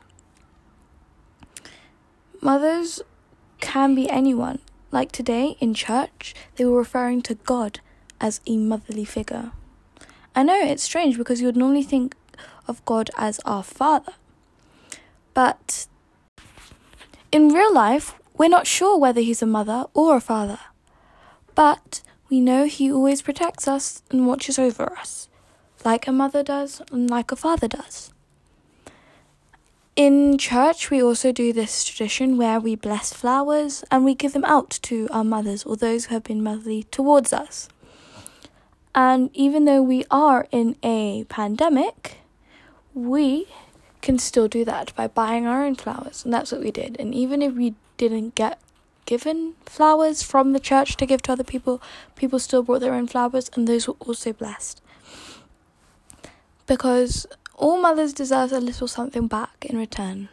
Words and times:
Mothers 2.41 3.02
can 3.61 3.94
be 3.94 4.08
anyone. 4.08 4.61
Like 4.92 5.11
today 5.11 5.56
in 5.58 5.74
church, 5.74 6.34
they 6.55 6.64
were 6.64 6.78
referring 6.78 7.22
to 7.22 7.34
God 7.34 7.80
as 8.20 8.41
a 8.46 8.56
motherly 8.56 9.05
figure. 9.05 9.50
I 10.34 10.42
know 10.42 10.61
it's 10.61 10.83
strange 10.83 11.18
because 11.18 11.41
you 11.41 11.46
would 11.46 11.56
normally 11.56 11.83
think 11.83 12.14
of 12.68 12.84
God 12.84 13.11
as 13.16 13.41
our 13.41 13.62
father. 13.62 14.12
But 15.34 15.86
in 17.33 17.48
real 17.48 17.74
life, 17.74 18.14
we're 18.37 18.48
not 18.48 18.67
sure 18.67 18.98
whether 18.98 19.20
he's 19.20 19.42
a 19.42 19.47
mother 19.47 19.84
or 19.95 20.17
a 20.17 20.20
father. 20.20 20.59
But 21.55 22.03
we 22.29 22.41
know 22.41 22.67
he 22.67 22.92
always 22.92 23.23
protects 23.23 23.67
us 23.67 24.03
and 24.11 24.27
watches 24.27 24.59
over 24.59 24.92
us, 24.98 25.29
like 25.84 26.06
a 26.06 26.12
mother 26.12 26.42
does 26.42 26.83
and 26.91 27.09
like 27.09 27.33
a 27.33 27.37
father 27.37 27.69
does. 27.69 28.12
In 29.97 30.37
church, 30.37 30.91
we 30.91 31.03
also 31.03 31.33
do 31.33 31.55
this 31.55 31.83
tradition 31.83 32.37
where 32.37 32.61
we 32.61 32.75
bless 32.75 33.14
flowers 33.14 33.83
and 33.91 34.05
we 34.05 34.14
give 34.14 34.34
them 34.34 34.45
out 34.45 34.79
to 34.83 35.09
our 35.11 35.25
mothers 35.25 35.64
or 35.64 35.75
those 35.75 36.07
who 36.07 36.14
have 36.14 36.25
been 36.25 36.42
motherly 36.42 36.83
towards 36.83 37.33
us. 37.33 37.70
And 38.95 39.31
even 39.33 39.64
though 39.64 39.83
we 39.83 40.05
are 40.11 40.47
in 40.51 40.77
a 40.83 41.25
pandemic, 41.31 42.19
we 42.92 43.47
can 44.06 44.18
still 44.20 44.46
do 44.46 44.64
that 44.64 44.94
by 44.94 45.08
buying 45.08 45.46
our 45.46 45.64
own 45.64 45.74
flowers. 45.74 46.24
And 46.24 46.32
that's 46.32 46.52
what 46.52 46.60
we 46.60 46.70
did. 46.70 46.96
And 47.00 47.12
even 47.12 47.42
if 47.42 47.54
we 47.54 47.74
didn't 47.96 48.36
get 48.36 48.60
given 49.04 49.54
flowers 49.66 50.22
from 50.22 50.52
the 50.52 50.60
church 50.60 50.96
to 50.96 51.06
give 51.06 51.22
to 51.22 51.32
other 51.32 51.44
people, 51.44 51.82
people 52.14 52.38
still 52.38 52.62
brought 52.62 52.82
their 52.82 52.94
own 52.94 53.08
flowers, 53.08 53.50
and 53.54 53.66
those 53.66 53.88
were 53.88 53.96
also 53.98 54.32
blessed. 54.32 54.80
Because 56.68 57.27
all 57.56 57.80
mothers 57.80 58.12
deserve 58.12 58.52
a 58.52 58.60
little 58.60 58.86
something 58.86 59.27
back 59.27 59.66
in 59.68 59.77
return. 59.77 60.28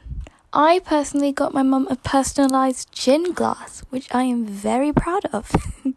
I 0.54 0.80
personally 0.86 1.32
got 1.32 1.56
my 1.56 1.64
mum 1.64 1.88
a 1.90 1.96
personalized 1.96 2.92
gin 2.92 3.34
glass, 3.34 3.82
which 3.90 4.08
I 4.14 4.24
am 4.24 4.46
very 4.46 4.94
proud 4.94 5.26
of. 5.34 5.52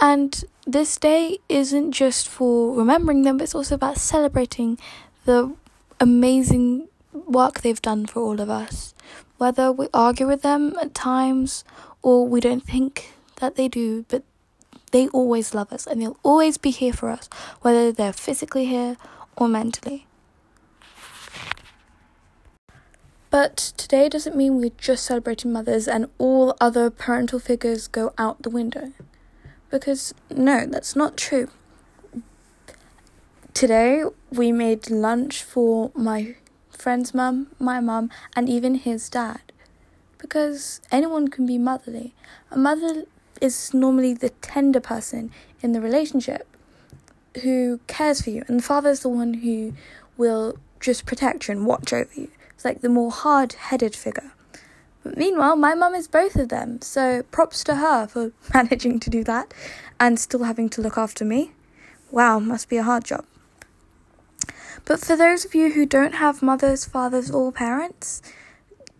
and 0.00 0.44
this 0.66 0.96
day 0.96 1.38
isn't 1.48 1.92
just 1.92 2.26
for 2.26 2.74
remembering 2.74 3.22
them, 3.22 3.36
but 3.36 3.44
it's 3.44 3.54
also 3.54 3.76
about 3.76 3.98
celebrating 3.98 4.78
the 5.24 5.54
amazing 6.00 6.88
work 7.12 7.60
they've 7.60 7.82
done 7.82 8.06
for 8.06 8.22
all 8.22 8.40
of 8.40 8.50
us. 8.50 8.94
Whether 9.36 9.70
we 9.72 9.88
argue 9.94 10.26
with 10.26 10.42
them 10.42 10.74
at 10.80 10.94
times 10.94 11.64
or 12.02 12.26
we 12.26 12.40
don't 12.40 12.62
think 12.62 13.12
that 13.36 13.56
they 13.56 13.68
do, 13.68 14.04
but 14.08 14.22
they 14.90 15.08
always 15.08 15.54
love 15.54 15.72
us 15.72 15.86
and 15.86 16.00
they'll 16.00 16.16
always 16.22 16.58
be 16.58 16.70
here 16.70 16.92
for 16.92 17.10
us, 17.10 17.28
whether 17.62 17.92
they're 17.92 18.12
physically 18.12 18.66
here 18.66 18.96
or 19.36 19.48
mentally. 19.48 20.06
But 23.30 23.56
today 23.76 24.08
doesn't 24.08 24.36
mean 24.36 24.56
we're 24.56 24.70
just 24.78 25.04
celebrating 25.04 25.52
mothers 25.52 25.86
and 25.86 26.08
all 26.16 26.56
other 26.60 26.88
parental 26.88 27.38
figures 27.38 27.86
go 27.86 28.12
out 28.16 28.42
the 28.42 28.50
window. 28.50 28.92
Because 29.70 30.14
no, 30.30 30.64
that's 30.64 30.96
not 30.96 31.18
true. 31.18 31.50
Today 33.52 34.04
we 34.30 34.52
made 34.52 34.90
lunch 34.90 35.42
for 35.42 35.90
my 35.94 36.34
friend's 36.70 37.14
mum, 37.14 37.48
my 37.58 37.80
mum, 37.80 38.10
and 38.36 38.48
even 38.48 38.74
his 38.76 39.08
dad. 39.08 39.40
Because 40.18 40.80
anyone 40.90 41.28
can 41.28 41.46
be 41.46 41.58
motherly. 41.58 42.14
A 42.50 42.58
mother 42.58 43.04
is 43.40 43.72
normally 43.72 44.14
the 44.14 44.30
tender 44.30 44.80
person 44.80 45.30
in 45.62 45.72
the 45.72 45.80
relationship 45.80 46.46
who 47.42 47.80
cares 47.86 48.22
for 48.22 48.30
you, 48.30 48.44
and 48.48 48.58
the 48.58 48.64
father 48.64 48.90
is 48.90 49.00
the 49.00 49.08
one 49.08 49.34
who 49.34 49.72
will 50.16 50.58
just 50.80 51.06
protect 51.06 51.48
you 51.48 51.52
and 51.52 51.66
watch 51.66 51.92
over 51.92 52.12
you. 52.14 52.30
It's 52.50 52.64
like 52.64 52.80
the 52.80 52.88
more 52.88 53.10
hard 53.10 53.52
headed 53.52 53.94
figure. 53.94 54.32
But 55.04 55.16
meanwhile, 55.16 55.56
my 55.56 55.74
mum 55.74 55.94
is 55.94 56.08
both 56.08 56.36
of 56.36 56.48
them, 56.48 56.82
so 56.82 57.22
props 57.30 57.62
to 57.64 57.76
her 57.76 58.06
for 58.08 58.32
managing 58.54 58.98
to 59.00 59.10
do 59.10 59.22
that 59.24 59.54
and 60.00 60.18
still 60.18 60.44
having 60.44 60.68
to 60.70 60.82
look 60.82 60.98
after 60.98 61.24
me. 61.24 61.52
Wow, 62.10 62.38
must 62.38 62.68
be 62.68 62.76
a 62.76 62.82
hard 62.82 63.04
job. 63.04 63.24
But 64.88 65.00
for 65.00 65.16
those 65.16 65.44
of 65.44 65.54
you 65.54 65.72
who 65.72 65.84
don't 65.84 66.14
have 66.14 66.40
mothers, 66.42 66.86
fathers, 66.86 67.30
or 67.30 67.52
parents, 67.52 68.22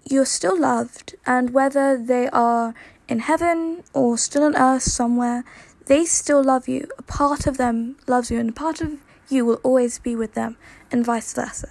you're 0.04 0.26
still 0.26 0.60
loved, 0.60 1.15
and 1.25 1.54
whether 1.54 1.97
they 1.97 2.28
are 2.28 2.75
in 3.09 3.21
heaven 3.21 3.82
or 3.94 4.19
still 4.19 4.43
on 4.43 4.54
earth 4.54 4.82
somewhere, 4.82 5.47
they 5.87 6.04
still 6.04 6.44
love 6.44 6.69
you. 6.69 6.88
A 6.99 7.03
part 7.03 7.47
of 7.47 7.56
them 7.56 7.97
loves 8.06 8.31
you, 8.31 8.38
and 8.38 8.50
a 8.50 8.53
part 8.53 8.82
of 8.82 8.99
you 9.31 9.47
will 9.47 9.60
always 9.62 9.99
be 9.99 10.15
with 10.15 10.34
them, 10.34 10.59
and 10.93 11.06
vice 11.06 11.32
versa. 11.32 11.71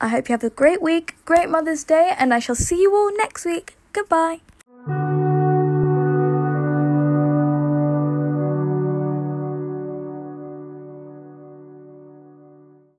I 0.00 0.08
hope 0.08 0.30
you 0.30 0.32
have 0.32 0.42
a 0.42 0.48
great 0.48 0.80
week, 0.80 1.16
great 1.26 1.50
Mother's 1.50 1.84
Day, 1.84 2.14
and 2.16 2.32
I 2.32 2.38
shall 2.38 2.56
see 2.56 2.80
you 2.80 2.94
all 2.94 3.14
next 3.18 3.44
week. 3.44 3.76
Goodbye. 3.92 4.40